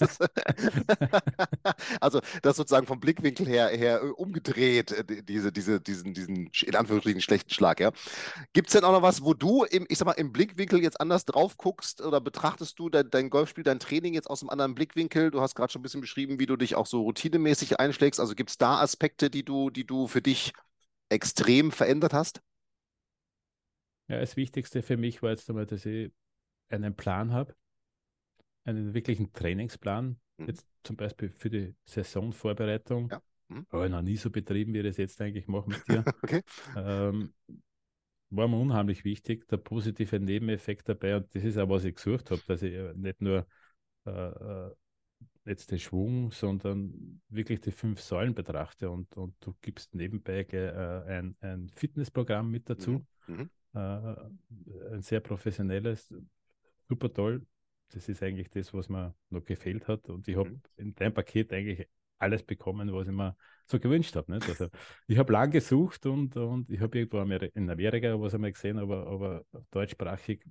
[2.00, 6.76] also das sozusagen vom Blickwinkel her, her äh, umgedreht, äh, diese, diese, diesen, diesen in
[6.76, 7.80] Anführungsstrichen schlechten Schlag.
[7.80, 7.90] Ja?
[8.52, 11.00] Gibt es denn auch noch was, wo du im, ich sag mal, im Blickwinkel jetzt
[11.00, 14.74] anders drauf guckst oder betrachtest du dein, dein Golfspiel, dein Training jetzt aus einem anderen
[14.74, 15.30] Blickwinkel?
[15.30, 18.20] Du hast gerade schon ein bisschen beschrieben, wie du dich auch so routinemäßig einschlägst.
[18.20, 20.54] Also gibt es da Aspekte, die du, die du für dich
[21.14, 22.42] extrem verändert hast?
[24.09, 26.12] Ja, das Wichtigste für mich war jetzt einmal, dass ich
[26.68, 27.55] einen Plan habe,
[28.64, 30.46] einen wirklichen Trainingsplan, mhm.
[30.46, 33.11] jetzt zum Beispiel für die Saisonvorbereitung.
[33.11, 33.22] Ja.
[33.48, 33.66] Mhm.
[33.70, 36.05] Aber noch nie so betrieben, wie ich das jetzt eigentlich mache mit dir.
[36.22, 36.42] okay.
[36.77, 37.33] Ähm,
[38.31, 41.16] war mir unheimlich wichtig, der positive Nebeneffekt dabei.
[41.16, 43.46] Und das ist auch, was ich gesucht habe, dass ich nicht nur
[44.07, 44.70] äh, äh
[45.44, 51.04] jetzt den Schwung, sondern wirklich die fünf Säulen betrachte und, und du gibst nebenbei äh,
[51.07, 53.04] ein, ein Fitnessprogramm mit dazu.
[53.26, 53.37] Mhm.
[53.37, 53.50] mhm.
[53.74, 54.14] Äh,
[54.92, 56.14] ein sehr professionelles,
[56.88, 57.44] super toll.
[57.90, 60.09] Das ist eigentlich das, was mir noch gefehlt hat.
[60.09, 60.62] Und ich habe mhm.
[60.76, 64.33] in deinem Paket eigentlich alles bekommen, was ich mir so gewünscht habe.
[64.33, 64.48] Nicht?
[64.48, 64.68] Also,
[65.07, 69.07] ich habe lang gesucht und, und ich habe irgendwo in Amerika was einmal gesehen, aber,
[69.07, 70.44] aber deutschsprachig,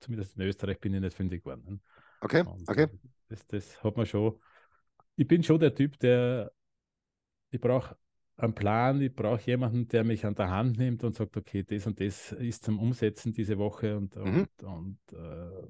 [0.00, 1.80] zumindest in Österreich, bin ich nicht fündig geworden.
[2.20, 2.88] Okay, und okay.
[3.28, 4.38] Das, das hat man schon.
[5.16, 6.52] Ich bin schon der Typ, der,
[7.50, 7.96] ich brauche
[8.36, 11.86] einen Plan, ich brauche jemanden, der mich an der Hand nimmt und sagt, okay, das
[11.86, 14.46] und das ist zum Umsetzen diese Woche und, mhm.
[14.60, 15.68] und, und äh,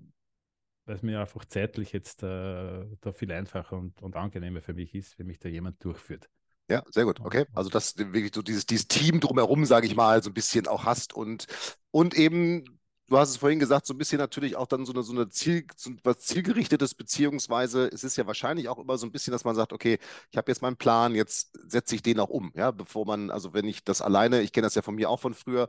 [0.84, 4.94] weil es mir einfach zeitlich jetzt äh, da viel einfacher und, und angenehmer für mich
[4.94, 6.28] ist, wenn mich da jemand durchführt.
[6.70, 7.20] Ja, sehr gut.
[7.20, 7.46] Okay.
[7.54, 10.66] Also, dass du wirklich so dieses, dieses Team drumherum, sage ich mal, so ein bisschen
[10.66, 11.46] auch hast und,
[11.90, 12.77] und eben
[13.08, 15.28] du hast es vorhin gesagt, so ein bisschen natürlich auch dann so eine, so eine
[15.28, 19.44] Ziel, so was zielgerichtetes, beziehungsweise es ist ja wahrscheinlich auch immer so ein bisschen, dass
[19.44, 19.98] man sagt, okay,
[20.30, 23.54] ich habe jetzt meinen Plan, jetzt setze ich den auch um, ja, bevor man, also
[23.54, 25.68] wenn ich das alleine, ich kenne das ja von mir auch von früher,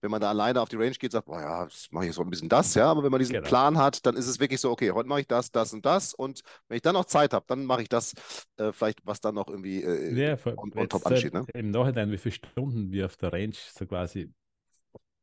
[0.00, 2.22] wenn man da alleine auf die Range geht, sagt, boah ja, das mache ich so
[2.22, 3.46] ein bisschen das, ja, aber wenn man diesen genau.
[3.46, 6.12] Plan hat, dann ist es wirklich so, okay, heute mache ich das, das und das
[6.12, 8.14] und wenn ich dann noch Zeit habe, dann mache ich das
[8.56, 11.32] äh, vielleicht, was dann noch irgendwie äh, ja, on, on top ansteht.
[11.32, 11.46] Ne?
[11.54, 14.32] Im Nachhinein, wie viele Stunden wir auf der Range so quasi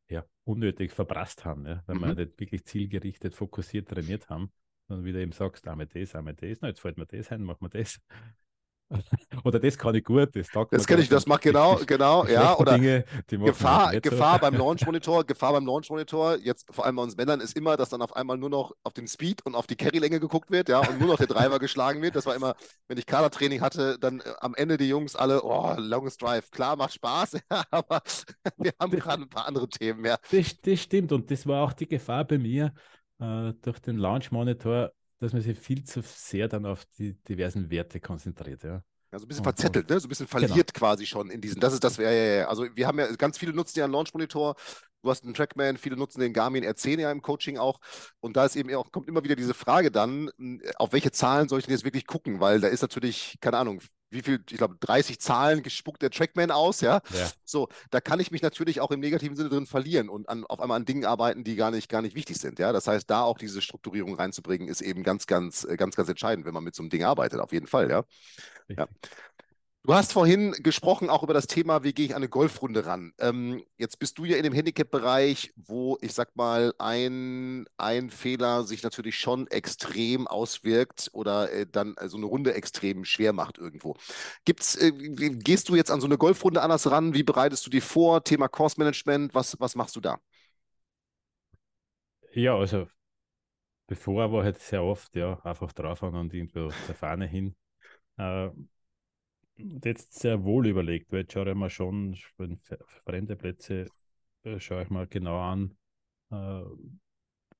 [0.10, 2.02] ja, unnötig verprasst haben, ja, weil mhm.
[2.02, 4.52] wir nicht wirklich zielgerichtet, fokussiert trainiert haben.
[4.88, 7.43] Und wie du eben sagst, einmal das, einmal das, na, jetzt fällt mir das ein,
[7.43, 8.00] machen wir das.
[9.43, 12.58] oder das kann ich gut, das taugt Das kenne ich, das macht genau, genau, ja.
[12.58, 14.41] Oder Dinge, Gefahr, Gefahr so.
[14.41, 17.78] beim Launch Monitor, Gefahr beim Launch Monitor, jetzt vor allem bei uns Männern, ist immer,
[17.78, 20.69] dass dann auf einmal nur noch auf den Speed und auf die Carry-Länge geguckt wird,
[20.69, 22.15] ja, und nur noch der Driver geschlagen wird.
[22.15, 22.56] Das war immer,
[22.88, 26.75] wenn ich Kadertraining hatte, dann äh, am Ende die Jungs alle, oh, Longest Drive, klar,
[26.75, 28.02] macht Spaß, ja, aber
[28.58, 30.17] wir haben gerade ein paar andere Themen, ja.
[30.32, 32.73] Das, das stimmt und das war auch die Gefahr bei mir
[33.19, 37.70] äh, durch den Launch Monitor dass man sich viel zu sehr dann auf die diversen
[37.70, 38.64] Werte konzentriert.
[38.64, 38.84] Ja.
[39.12, 40.00] Ja, so ein bisschen verzettelt, ne?
[40.00, 40.40] so ein bisschen genau.
[40.40, 40.86] verliert genau.
[40.86, 41.60] quasi schon in diesen.
[41.60, 42.48] Das ist das, ja, ja, ja.
[42.48, 44.56] Also wir haben ja, ganz viele nutzen ja einen Launch-Monitor.
[45.02, 47.80] Du hast einen Trackman, viele nutzen den Garmin R10 ja im Coaching auch.
[48.20, 50.30] Und da ist eben auch, kommt immer wieder diese Frage dann,
[50.76, 52.40] auf welche Zahlen soll ich denn jetzt wirklich gucken?
[52.40, 56.52] Weil da ist natürlich, keine Ahnung, wie viel, ich glaube, 30 Zahlen gespuckt der Trackman
[56.52, 57.02] aus, ja?
[57.13, 57.30] ja?
[57.45, 60.60] So, da kann ich mich natürlich auch im negativen Sinne drin verlieren und an, auf
[60.60, 62.72] einmal an Dingen arbeiten, die gar nicht, gar nicht wichtig sind, ja.
[62.72, 66.45] Das heißt, da auch diese Strukturierung reinzubringen, ist eben ganz, ganz, äh, ganz, ganz entscheidend,
[66.45, 68.04] wenn man mit so einem Ding arbeitet, auf jeden Fall, ja.
[68.67, 68.88] ja.
[69.89, 73.12] Du hast vorhin gesprochen auch über das Thema, wie gehe ich an eine Golfrunde ran.
[73.17, 78.65] Ähm, jetzt bist du ja in dem Handicap-Bereich, wo ich sag mal, ein, ein Fehler
[78.65, 83.58] sich natürlich schon extrem auswirkt oder äh, dann so also eine Runde extrem schwer macht
[83.58, 83.95] irgendwo.
[84.45, 87.15] Gibt's, äh, gehst du jetzt an so eine Golfrunde anders ran?
[87.15, 88.23] Wie bereitest du die vor?
[88.23, 90.19] Thema Course Management, was, was machst du da?
[92.34, 92.88] Ja, also
[93.88, 97.56] bevor war halt sehr oft ja einfach draufhauen und irgendwo der Fahne hin.
[98.17, 98.52] Äh,
[99.84, 102.15] jetzt sehr wohl überlegt, weil jetzt schaue ich mir schon
[103.06, 103.88] fremde Plätze,
[104.43, 105.78] äh, schaue ich mal genau an,
[106.32, 106.62] äh,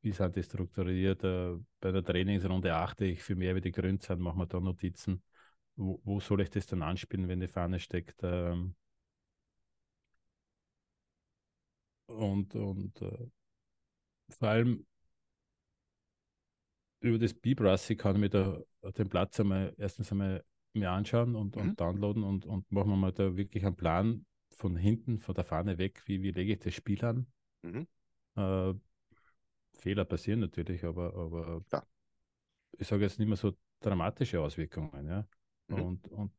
[0.02, 1.24] wie sind die strukturiert.
[1.24, 4.60] Äh, bei der Trainingsrunde achte ich viel mehr, wie die Gründe sind, machen wir da
[4.60, 5.24] Notizen.
[5.76, 8.20] Wo, wo, soll ich das dann anspielen, wenn die Fahne steckt?
[8.24, 8.76] Ähm,
[12.08, 13.00] und und
[14.40, 14.86] vor allem
[17.02, 18.60] über das Bibrassi kann ich mir da
[18.98, 21.62] den Platz einmal erstens einmal mir anschauen und, mhm.
[21.62, 25.44] und downloaden und, und machen wir mal da wirklich einen Plan von hinten, von der
[25.44, 27.28] Fahne weg, wie, wie lege ich das Spiel an.
[27.62, 27.88] Mhm.
[28.36, 28.74] Äh,
[29.78, 31.84] Fehler passieren natürlich, aber, aber ja.
[32.78, 35.08] ich sage jetzt nicht mehr so dramatische Auswirkungen.
[35.08, 35.28] Ja?
[35.68, 35.82] Mhm.
[35.82, 36.32] Und, und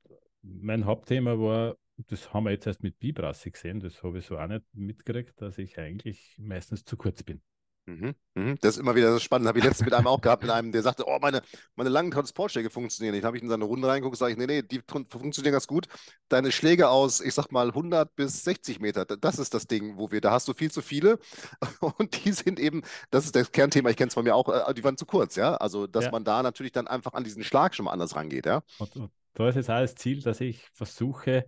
[0.43, 4.39] mein Hauptthema war, das haben wir jetzt erst mit Bibrassi gesehen, das habe ich so
[4.39, 7.43] auch nicht mitgekriegt, dass ich eigentlich meistens zu kurz bin.
[7.91, 8.59] Mhm, mhm.
[8.61, 9.49] Das ist immer wieder spannend.
[9.49, 11.43] Habe ich letztens mit einem auch gehabt, mit einem, der sagte, oh, meine,
[11.75, 13.25] meine langen Transportschläge funktionieren nicht.
[13.25, 15.89] Habe ich in seine Runde reingeguckt, sage ich, nee, nee, die funktionieren ganz gut.
[16.29, 20.11] Deine Schläge aus, ich sag mal, 100 bis 60 Meter, das ist das Ding, wo
[20.11, 21.19] wir, da hast du viel zu viele.
[21.99, 24.73] Und die sind eben, das ist das Kernthema, ich kenne es von mir auch, äh,
[24.75, 25.57] die waren zu kurz, ja.
[25.57, 26.11] Also, dass ja.
[26.13, 28.63] man da natürlich dann einfach an diesen Schlag schon mal anders rangeht, ja.
[28.79, 31.47] Und, und da ist jetzt auch das Ziel, dass ich versuche,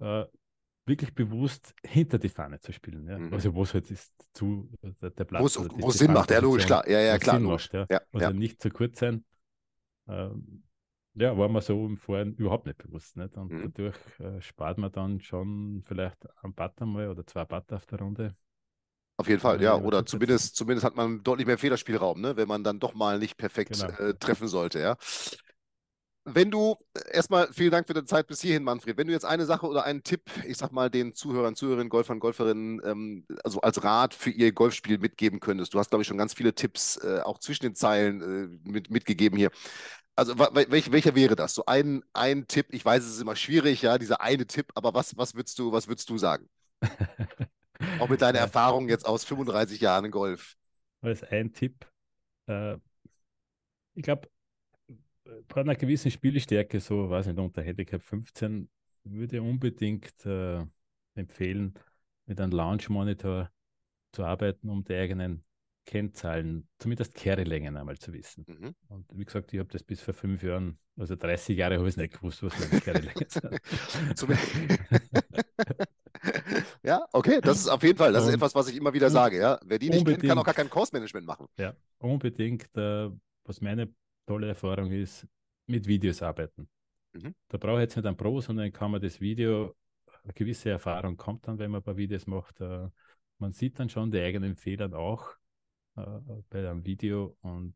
[0.00, 0.24] äh,
[0.86, 3.08] wirklich bewusst hinter die Fahne zu spielen.
[3.08, 3.18] Ja?
[3.18, 3.32] Mhm.
[3.32, 4.68] Also wo es halt ist zu
[5.00, 5.58] der, der Platz.
[5.58, 6.88] Wo es Sinn macht, ja, logisch, klar.
[6.88, 7.38] Ja, ja, klar.
[7.38, 7.86] Macht, ja.
[7.88, 9.24] Ja, also nicht zu kurz sein.
[10.08, 10.64] Ähm,
[11.14, 13.16] ja, war mir so im Vorhinein überhaupt nicht bewusst.
[13.16, 13.36] Nicht?
[13.36, 13.72] Und mhm.
[13.72, 18.00] dadurch äh, spart man dann schon vielleicht ein Butter mal oder zwei Butter auf der
[18.00, 18.36] Runde.
[19.16, 19.76] Auf jeden Fall, ja.
[19.76, 22.36] Oder zumindest, zumindest hat man deutlich mehr Fehlerspielraum, ne?
[22.36, 23.92] wenn man dann doch mal nicht perfekt genau.
[23.94, 24.96] äh, treffen sollte, ja.
[26.26, 26.76] Wenn du,
[27.12, 28.96] erstmal vielen Dank für deine Zeit bis hierhin, Manfred.
[28.96, 32.18] Wenn du jetzt eine Sache oder einen Tipp, ich sag mal, den Zuhörern, Zuhörerinnen, Golfern,
[32.18, 35.74] Golferinnen, ähm, also als Rat für ihr Golfspiel mitgeben könntest.
[35.74, 38.90] Du hast, glaube ich, schon ganz viele Tipps äh, auch zwischen den Zeilen äh, mit,
[38.90, 39.50] mitgegeben hier.
[40.16, 41.54] Also welch, welcher wäre das?
[41.54, 44.94] So ein, ein Tipp, ich weiß, es ist immer schwierig, ja, dieser eine Tipp, aber
[44.94, 46.48] was, was würdest du, was würdest du sagen?
[47.98, 50.56] auch mit deiner Erfahrung jetzt aus 35 Jahren Golf.
[51.02, 51.86] Das ist ein Tipp.
[52.46, 52.76] Äh,
[53.94, 54.28] ich glaube,
[55.48, 58.68] bei einer gewissen Spielstärke, so weiß nicht, unter Handicap 15,
[59.04, 60.64] würde ich unbedingt äh,
[61.14, 61.74] empfehlen,
[62.26, 63.50] mit einem Launch Monitor
[64.12, 65.44] zu arbeiten, um die eigenen
[65.86, 68.44] Kennzahlen, zumindest Kehrelängen einmal zu wissen.
[68.48, 68.74] Mhm.
[68.88, 71.94] Und wie gesagt, ich habe das bis vor fünf Jahren, also 30 Jahre habe ich
[71.94, 73.60] es nicht gewusst, was meine Kehrelängen sind.
[76.82, 79.38] ja, okay, das ist auf jeden Fall, das ist etwas, was ich immer wieder sage.
[79.38, 79.60] Ja?
[79.64, 81.46] Wer die nicht kennt, kann auch gar kein Kursmanagement machen.
[81.58, 83.10] Ja, unbedingt, äh,
[83.44, 83.92] was meine
[84.26, 85.26] tolle Erfahrung ist,
[85.66, 86.68] mit Videos arbeiten.
[87.12, 87.34] Mhm.
[87.48, 89.74] Da brauche ich jetzt nicht einen Pro, sondern kann man das Video,
[90.22, 92.60] eine gewisse Erfahrung kommt dann, wenn man ein paar Videos macht.
[92.60, 92.88] Äh,
[93.38, 95.30] man sieht dann schon die eigenen Fehler auch
[95.96, 96.02] äh,
[96.50, 97.74] bei einem Video und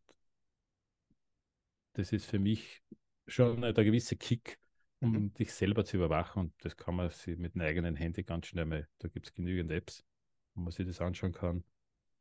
[1.93, 2.83] das ist für mich
[3.27, 4.59] schon ein gewisser Kick,
[5.01, 5.35] um mhm.
[5.35, 8.67] dich selber zu überwachen und das kann man sich mit einem eigenen Handy ganz schnell
[8.67, 10.05] mal, da gibt es genügend Apps,
[10.55, 11.65] wo man sich das anschauen kann.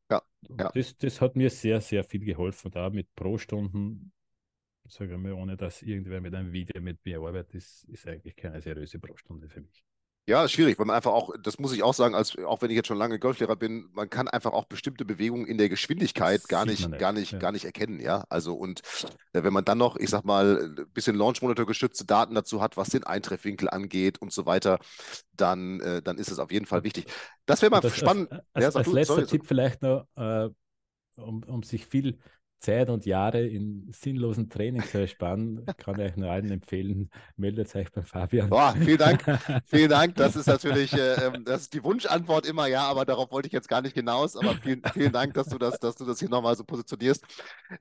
[0.09, 0.21] Ja,
[0.57, 0.71] ja.
[0.73, 2.71] Das, das hat mir sehr, sehr viel geholfen.
[2.71, 4.13] Da mit Pro-Stunden
[4.87, 8.35] sage ich mal, ohne dass irgendwer mit einem Video mit mir arbeitet, ist, ist eigentlich
[8.35, 9.83] keine seriöse Pro-Stunde für mich.
[10.29, 12.69] Ja, ist schwierig, weil man einfach auch, das muss ich auch sagen, als auch wenn
[12.69, 16.49] ich jetzt schon lange Golflehrer bin, man kann einfach auch bestimmte Bewegungen in der Geschwindigkeit
[16.49, 17.39] gar nicht, nicht, gar nicht, ja.
[17.39, 18.25] gar nicht erkennen, ja.
[18.27, 18.81] Also und
[19.31, 22.61] äh, wenn man dann noch, ich sag mal, ein bisschen Launch Monitor gestützte Daten dazu
[22.61, 24.79] hat, was den Eintreffwinkel angeht und so weiter,
[25.31, 27.05] dann, äh, dann ist es auf jeden Fall wichtig.
[27.45, 28.29] Das wäre mal das, spannend.
[28.29, 30.49] Als, als, ja, als du, letzter Tipp vielleicht noch, äh,
[31.15, 32.19] um, um sich viel
[32.59, 37.91] Zeit und Jahre in sinnlosen Trainings zu ersparen, kann ich nur allen empfehlen, meldet euch
[37.91, 38.49] bei Fabian.
[38.49, 39.23] Boah, vielen Dank,
[39.65, 40.15] vielen Dank.
[40.15, 43.53] Das ist natürlich, äh, ähm, das ist die Wunschantwort immer, ja, aber darauf wollte ich
[43.53, 44.35] jetzt gar nicht hinaus.
[44.35, 47.23] Aber vielen, vielen Dank, dass du das, dass du das hier nochmal so positionierst.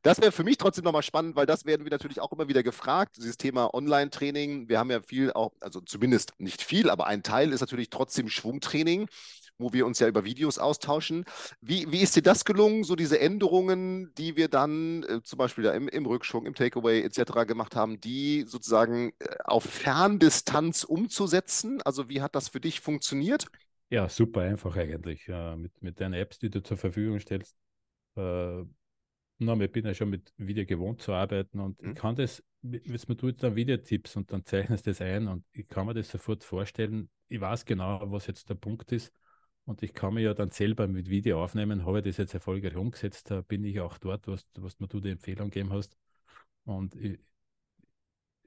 [0.03, 2.63] Das wäre für mich trotzdem nochmal spannend, weil das werden wir natürlich auch immer wieder
[2.63, 4.69] gefragt, dieses Thema Online-Training.
[4.69, 8.29] Wir haben ja viel auch, also zumindest nicht viel, aber ein Teil ist natürlich trotzdem
[8.29, 9.09] Schwungtraining
[9.59, 11.25] wo wir uns ja über Videos austauschen.
[11.61, 15.65] Wie, wie ist dir das gelungen, so diese Änderungen, die wir dann äh, zum Beispiel
[15.65, 17.47] da im, im Rückschwung, im Takeaway etc.
[17.47, 21.81] gemacht haben, die sozusagen äh, auf Ferndistanz umzusetzen?
[21.83, 23.47] Also wie hat das für dich funktioniert?
[23.89, 25.27] Ja, super einfach eigentlich.
[25.27, 27.57] Ja, mit, mit deinen Apps, die du zur Verfügung stellst.
[28.17, 28.65] Äh,
[29.39, 31.91] na, ich bin ja schon mit Video gewohnt zu arbeiten und mhm.
[31.91, 35.45] ich kann das, jetzt mir tut dann Videotipps und dann zeichnest du das ein und
[35.53, 37.11] ich kann mir das sofort vorstellen.
[37.29, 39.13] Ich weiß genau, was jetzt der Punkt ist
[39.67, 42.77] und ich kann mir ja dann selber mit Video aufnehmen, habe ich das jetzt erfolgreich
[42.77, 45.97] umgesetzt, da bin ich auch dort, was, was mir du die Empfehlung gegeben hast.
[46.65, 47.19] Und ich,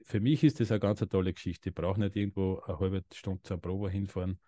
[0.02, 1.68] für mich ist das eine ganz eine tolle Geschichte.
[1.68, 4.40] Ich brauche nicht irgendwo eine halbe Stunde zur Probe hinfahren,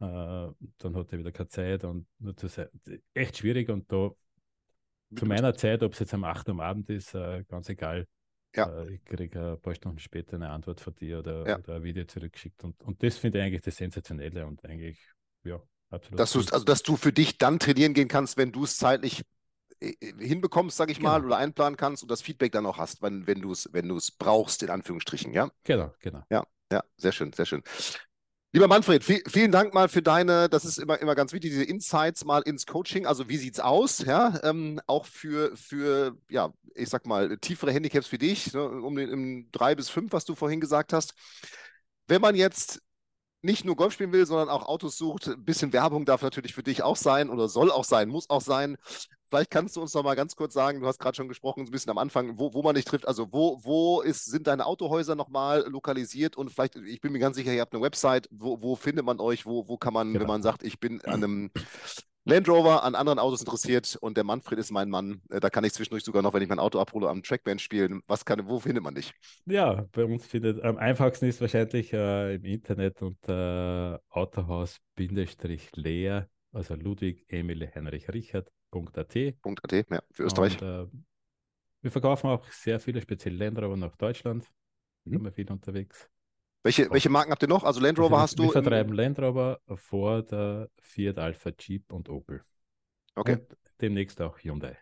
[0.00, 2.68] äh, dann hat er wieder keine Zeit und nur zu sein.
[3.12, 4.10] Echt schwierig und da
[5.14, 8.08] zu meiner Zeit, ob es jetzt am 8 Uhr am Abend ist, äh, ganz egal.
[8.54, 8.82] Ja.
[8.82, 11.58] Äh, ich kriege ein paar Stunden später eine Antwort von dir oder, ja.
[11.58, 12.64] oder ein Video zurückgeschickt.
[12.64, 14.98] Und, und das finde ich eigentlich das Sensationelle und eigentlich,
[15.44, 15.62] ja,
[15.94, 16.18] Absolut.
[16.18, 19.22] Dass du, also, dass du für dich dann trainieren gehen kannst, wenn du es zeitlich
[19.80, 21.10] äh, hinbekommst, sage ich genau.
[21.10, 23.96] mal, oder einplanen kannst und das Feedback dann auch hast, wenn, wenn du es wenn
[24.18, 25.50] brauchst, in Anführungsstrichen, ja?
[25.64, 26.22] Genau, genau.
[26.30, 27.62] Ja, ja, sehr schön, sehr schön.
[28.52, 31.64] Lieber Manfred, viel, vielen Dank mal für deine, das ist immer, immer ganz wichtig, diese
[31.64, 33.04] Insights mal ins Coaching.
[33.04, 33.98] Also wie sieht es aus?
[33.98, 38.94] Ja, ähm, auch für, für, ja, ich sag mal, tiefere Handicaps für dich, ne, um
[38.94, 41.14] den drei bis fünf, was du vorhin gesagt hast.
[42.06, 42.80] Wenn man jetzt
[43.44, 45.28] nicht nur Golf spielen will, sondern auch Autos sucht.
[45.28, 48.40] Ein bisschen Werbung darf natürlich für dich auch sein oder soll auch sein, muss auch
[48.40, 48.76] sein.
[49.26, 51.70] Vielleicht kannst du uns noch mal ganz kurz sagen, du hast gerade schon gesprochen, so
[51.70, 53.06] ein bisschen am Anfang, wo, wo man dich trifft.
[53.06, 56.36] Also wo, wo ist, sind deine Autohäuser nochmal lokalisiert?
[56.36, 58.28] Und vielleicht, ich bin mir ganz sicher, ihr habt eine Website.
[58.30, 59.44] Wo, wo findet man euch?
[59.44, 60.20] Wo, wo kann man, genau.
[60.20, 61.50] wenn man sagt, ich bin an einem
[62.26, 65.20] Land Rover an anderen Autos interessiert und der Manfred ist mein Mann.
[65.28, 68.00] Äh, da kann ich zwischendurch sogar noch, wenn ich mein Auto abhole, am Trackband spielen.
[68.06, 69.12] Was kann, wo findet man dich?
[69.44, 74.70] Ja, bei uns findet am einfachsten ist wahrscheinlich äh, im Internet unter Autohaus-leer,
[76.52, 78.50] also Ludwig Emil Heinrich Richard.at.
[78.96, 80.62] .at, ja, für Österreich.
[80.62, 80.86] Und, äh,
[81.82, 84.50] wir verkaufen auch sehr viele, speziell Land Rover nach Deutschland.
[85.04, 85.12] Mhm.
[85.12, 86.08] Sind wir viel unterwegs.
[86.64, 87.62] Welche, welche Marken habt ihr noch?
[87.62, 88.44] Also Land Rover hast du.
[88.44, 90.30] Wir vertreiben Land Rover, Ford,
[90.80, 92.42] Fiat Alpha, Jeep und Opel.
[93.14, 93.34] Okay.
[93.34, 94.78] Und demnächst auch Hyundai.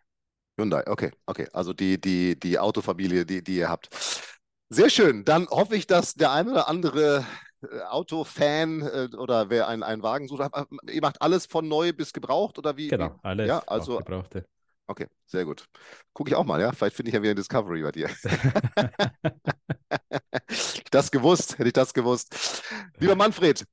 [0.56, 1.48] Hyundai, okay, okay.
[1.52, 3.88] Also die, die, die Autofamilie, die, die ihr habt.
[4.68, 5.24] Sehr schön.
[5.24, 7.26] Dann hoffe ich, dass der eine oder andere
[7.62, 10.48] äh, Autofan äh, oder wer einen, einen Wagen sucht,
[10.88, 12.88] ihr macht alles von neu bis gebraucht oder wie?
[12.88, 14.46] Genau, alles ja, also, gebrauchte.
[14.92, 15.64] Okay, sehr gut.
[16.12, 16.70] Gucke ich auch mal, ja.
[16.70, 18.10] Vielleicht finde ich ja wieder ein Discovery bei dir.
[20.50, 22.62] ich das gewusst, hätte ich das gewusst.
[22.98, 23.64] Lieber Manfred,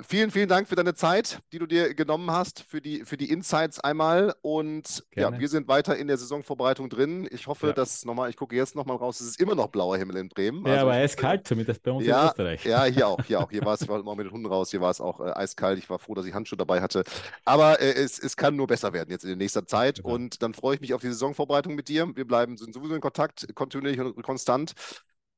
[0.00, 3.30] vielen, vielen Dank für deine Zeit, die du dir genommen hast, für die, für die
[3.30, 4.34] Insights einmal.
[4.42, 5.36] Und Gerne.
[5.36, 7.28] ja, wir sind weiter in der Saisonvorbereitung drin.
[7.30, 7.72] Ich hoffe, ja.
[7.72, 10.64] dass nochmal, ich gucke jetzt nochmal raus, es ist immer noch blauer Himmel in Bremen.
[10.66, 12.64] Ja, also, aber eiskalt zumindest bei uns ja, in Österreich.
[12.64, 13.50] Ja, hier auch, hier auch.
[13.50, 15.30] Hier war es, ich war immer mit den Hunden raus, hier war es auch äh,
[15.30, 15.78] eiskalt.
[15.78, 17.04] Ich war froh, dass ich Handschuhe dabei hatte.
[17.44, 19.96] Aber äh, es, es kann nur besser werden jetzt in der nächsten Zeit.
[19.96, 20.14] Genau.
[20.14, 22.14] Und dann freue ich mich auf die Saisonvorbereitung mit dir.
[22.14, 24.72] Wir bleiben, sind sowieso in Kontakt, kontinuierlich und konstant.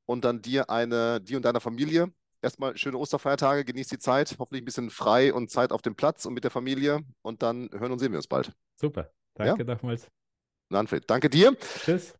[0.05, 2.11] Und dann dir eine, dir und deiner Familie
[2.41, 6.25] erstmal schöne Osterfeiertage, genießt die Zeit, hoffentlich ein bisschen frei und Zeit auf dem Platz
[6.25, 7.01] und mit der Familie.
[7.21, 8.51] Und dann hören und sehen wir uns bald.
[8.75, 9.11] Super.
[9.35, 9.73] Danke ja?
[9.73, 10.07] nochmals.
[10.69, 11.55] Manfred, danke dir.
[11.83, 12.13] Tschüss.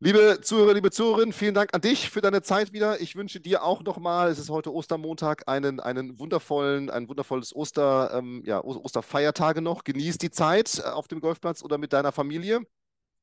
[0.00, 3.00] Liebe Zuhörer, liebe Zuhörerinnen, vielen Dank an dich für deine Zeit wieder.
[3.00, 8.12] Ich wünsche dir auch nochmal, es ist heute Ostermontag, einen, einen wundervollen, ein wundervolles Oster,
[8.14, 9.82] ähm, ja, Osterfeiertage noch.
[9.82, 12.60] Genieß die Zeit äh, auf dem Golfplatz oder mit deiner Familie.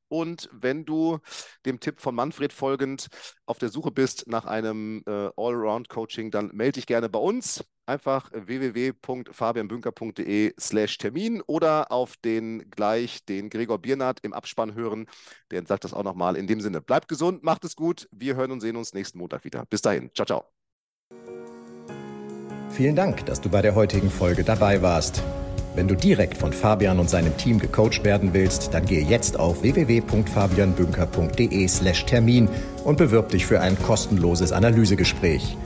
[0.08, 1.18] Und wenn du
[1.64, 3.08] dem Tipp von Manfred folgend
[3.46, 7.64] auf der Suche bist nach einem äh, Allround-Coaching, dann melde dich gerne bei uns.
[7.88, 15.06] Einfach www.fabianbünker.de slash Termin oder auf den gleich den Gregor Biernat im Abspann hören.
[15.52, 16.34] Der sagt das auch nochmal.
[16.36, 18.08] In dem Sinne, bleibt gesund, macht es gut.
[18.10, 19.66] Wir hören und sehen uns nächsten Montag wieder.
[19.66, 20.10] Bis dahin.
[20.14, 20.46] Ciao, ciao.
[22.70, 25.22] Vielen Dank, dass du bei der heutigen Folge dabei warst.
[25.76, 29.60] Wenn du direkt von Fabian und seinem Team gecoacht werden willst, dann gehe jetzt auf
[29.60, 32.48] www.fabianbünker.de/termin
[32.84, 35.58] und bewirb dich für ein kostenloses Analysegespräch.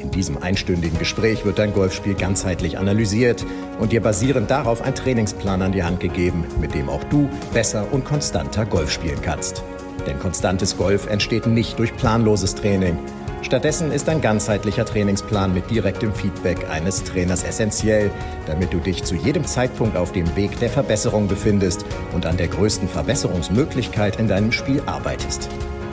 [0.00, 3.46] In diesem einstündigen Gespräch wird dein Golfspiel ganzheitlich analysiert
[3.78, 7.86] und dir basierend darauf ein Trainingsplan an die Hand gegeben, mit dem auch du besser
[7.92, 9.62] und konstanter Golf spielen kannst.
[10.08, 12.98] Denn konstantes Golf entsteht nicht durch planloses Training.
[13.42, 18.12] Stattdessen ist ein ganzheitlicher Trainingsplan mit direktem Feedback eines Trainers essentiell,
[18.46, 22.46] damit du dich zu jedem Zeitpunkt auf dem Weg der Verbesserung befindest und an der
[22.48, 25.48] größten Verbesserungsmöglichkeit in deinem Spiel arbeitest.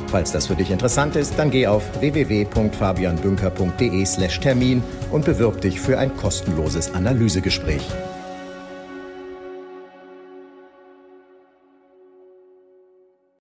[0.07, 6.17] Falls das für dich interessant ist, dann geh auf www.fabianbünker.de/termin und bewirb dich für ein
[6.17, 7.83] kostenloses Analysegespräch.